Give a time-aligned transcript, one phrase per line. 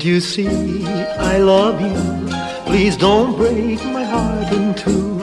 [0.00, 0.86] Can't you see
[1.18, 2.32] I love you?
[2.64, 5.18] Please don't break my heart in two.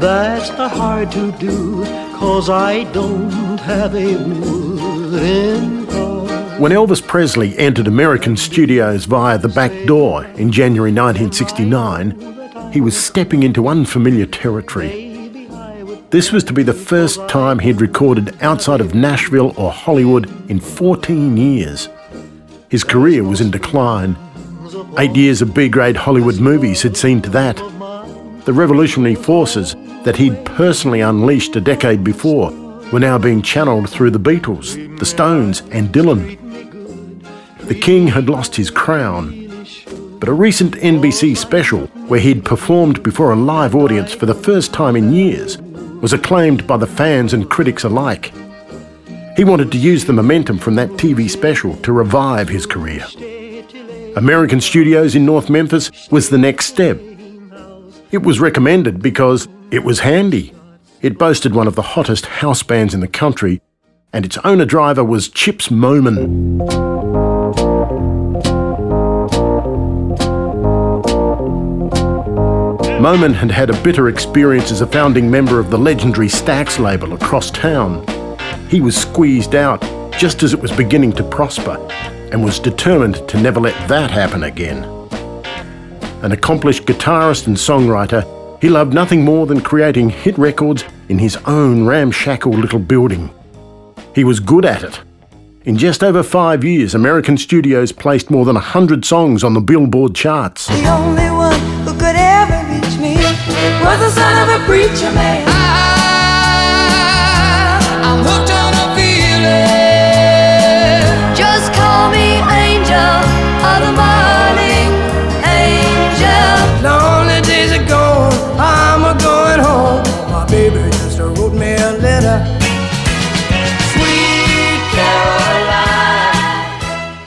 [0.00, 1.84] That's not hard to do,
[2.16, 5.86] cause I don't have a wooden.
[6.58, 12.96] When Elvis Presley entered American studios via the back door in January 1969, he was
[12.96, 15.04] stepping into unfamiliar territory.
[16.08, 20.58] This was to be the first time he'd recorded outside of Nashville or Hollywood in
[20.58, 21.90] 14 years.
[22.68, 24.16] His career was in decline.
[24.98, 27.56] Eight years of B grade Hollywood movies had seen to that.
[28.44, 32.50] The revolutionary forces that he'd personally unleashed a decade before
[32.92, 36.36] were now being channeled through the Beatles, the Stones, and Dylan.
[37.66, 39.46] The king had lost his crown.
[40.18, 44.74] But a recent NBC special, where he'd performed before a live audience for the first
[44.74, 45.58] time in years,
[46.02, 48.32] was acclaimed by the fans and critics alike.
[49.38, 53.06] He wanted to use the momentum from that TV special to revive his career.
[54.16, 56.98] American Studios in North Memphis was the next step.
[58.10, 60.52] It was recommended because it was handy.
[61.02, 63.62] It boasted one of the hottest house bands in the country,
[64.12, 66.58] and its owner driver was Chips Moman.
[72.98, 77.12] Moman had had a bitter experience as a founding member of the legendary Stax label
[77.12, 78.04] across town.
[78.68, 79.80] He was squeezed out
[80.12, 81.76] just as it was beginning to prosper
[82.32, 84.84] and was determined to never let that happen again.
[86.22, 88.22] An accomplished guitarist and songwriter,
[88.60, 93.30] he loved nothing more than creating hit records in his own ramshackle little building.
[94.14, 95.00] He was good at it.
[95.64, 100.14] In just over five years, American studios placed more than 100 songs on the Billboard
[100.14, 100.66] charts.
[100.66, 103.14] The only one who could ever reach me
[103.84, 105.67] was the son of a preacher man.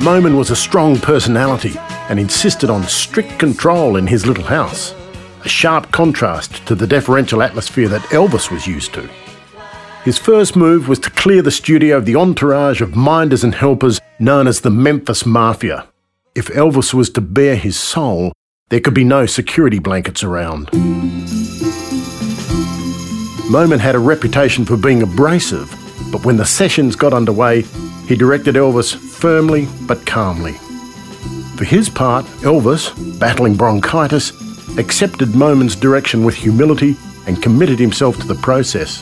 [0.02, 1.76] Moman was a strong personality
[2.10, 4.96] and insisted on strict control in his little house,
[5.46, 9.08] a sharp contrast to the deferential atmosphere that Elvis was used to.
[10.04, 14.02] His first move was to clear the studio of the entourage of minders and helpers
[14.18, 15.88] known as the Memphis Mafia.
[16.34, 18.34] If Elvis was to bare his soul,
[18.70, 20.66] there could be no security blankets around.
[23.52, 25.70] Moman had a reputation for being abrasive,
[26.12, 27.66] but when the sessions got underway,
[28.12, 30.52] he directed Elvis firmly but calmly.
[31.56, 34.34] For his part, Elvis, battling bronchitis,
[34.78, 39.02] accepted Moman's direction with humility and committed himself to the process.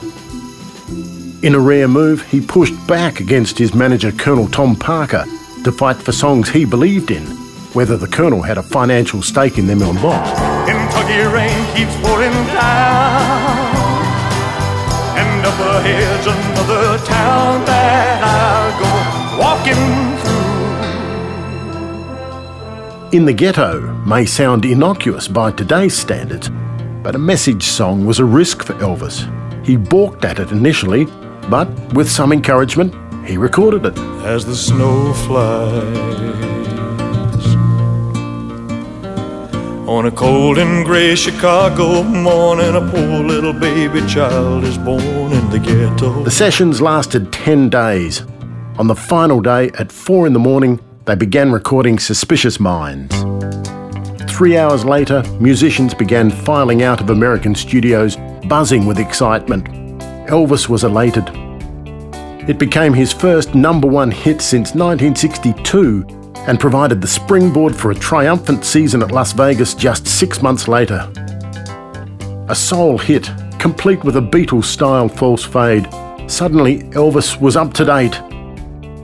[1.42, 5.26] In a rare move, he pushed back against his manager, Colonel Tom Parker,
[5.64, 7.26] to fight for songs he believed in,
[7.74, 10.68] whether the Colonel had a financial stake in them or not.
[10.68, 14.06] Kentucky rain keeps pouring down,
[15.18, 18.99] and up ahead's another town that I'll go
[19.40, 19.74] walking
[20.20, 20.40] through.
[23.18, 26.52] In the Ghetto may sound innocuous by today's standards,
[27.02, 29.26] but a message song was a risk for Elvis.
[29.66, 31.06] He balked at it initially,
[31.50, 32.94] but with some encouragement,
[33.26, 33.98] he recorded it.
[34.26, 36.20] As the snow flies
[39.90, 45.50] on a cold and gray Chicago morning, a poor little baby child is born in
[45.50, 46.24] the ghetto.
[46.24, 48.24] The sessions lasted 10 days.
[48.80, 53.14] On the final day, at 4 in the morning, they began recording Suspicious Minds.
[54.32, 58.16] Three hours later, musicians began filing out of American studios,
[58.48, 59.68] buzzing with excitement.
[60.30, 61.30] Elvis was elated.
[62.48, 66.06] It became his first number one hit since 1962
[66.48, 71.12] and provided the springboard for a triumphant season at Las Vegas just six months later.
[72.48, 73.30] A soul hit,
[73.60, 75.86] complete with a Beatles style false fade,
[76.32, 78.18] suddenly Elvis was up to date.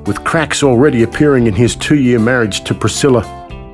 [0.05, 3.23] With cracks already appearing in his two year marriage to Priscilla,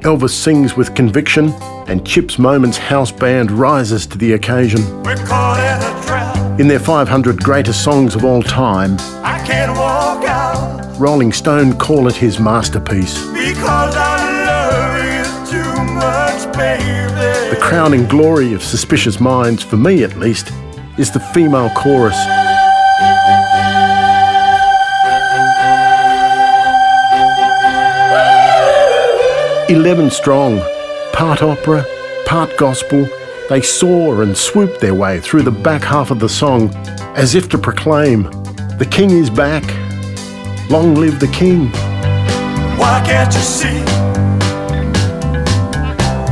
[0.04, 1.50] Elvis sings with conviction,
[1.88, 4.82] and Chips Moman's house band rises to the occasion.
[5.04, 6.60] We're caught in a trap.
[6.60, 12.08] In their 500 greatest songs of all time, I can't walk out Rolling Stone call
[12.08, 13.20] it his masterpiece.
[13.34, 14.16] because I
[14.48, 17.54] love you too much, baby.
[17.54, 20.50] The crowning glory of Suspicious Minds, for me at least,
[20.98, 22.16] is the female chorus.
[29.72, 30.60] 11 strong,
[31.14, 31.86] part opera,
[32.26, 33.08] part gospel,
[33.48, 36.70] they soar and swoop their way through the back half of the song
[37.16, 38.24] as if to proclaim,
[38.78, 39.64] The King is back.
[40.70, 41.70] Long live the King.
[42.78, 43.80] Why can't you see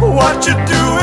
[0.02, 0.99] what you're doing?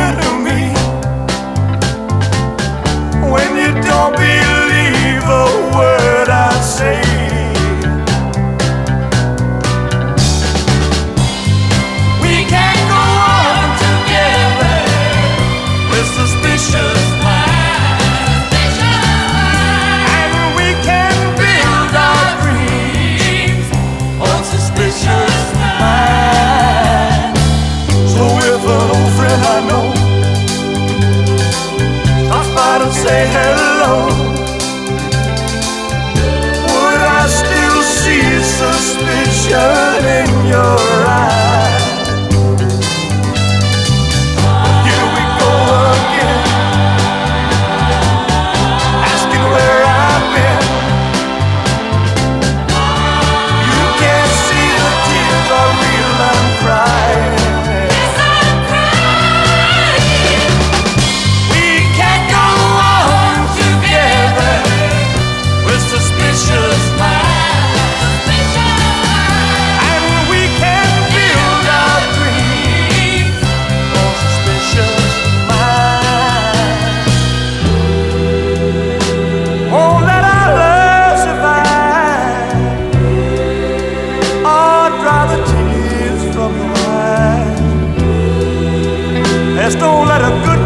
[89.66, 90.65] Just don't let a good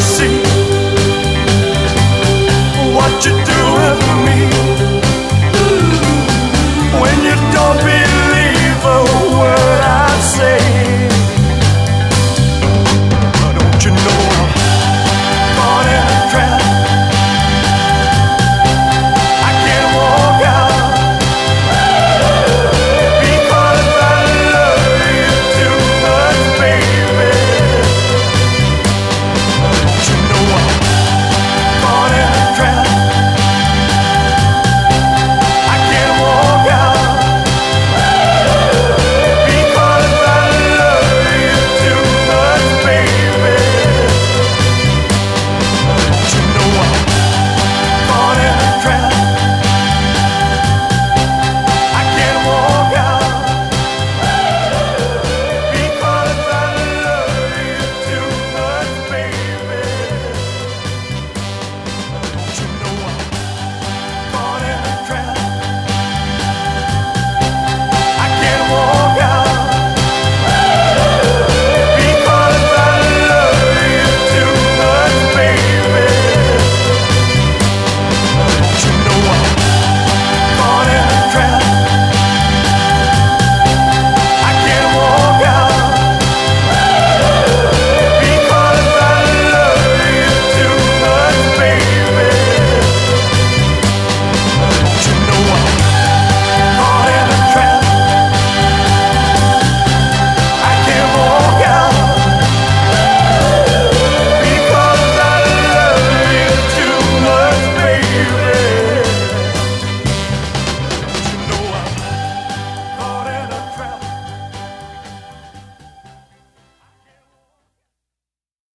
[0.00, 0.49] see.